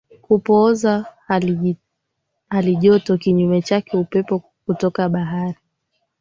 kupoza 0.21 1.05
halijoto 2.49 3.17
Kinyume 3.17 3.61
chake 3.61 3.97
upepo 3.97 4.43
kutoka 4.65 5.09
Bahari 5.09 5.57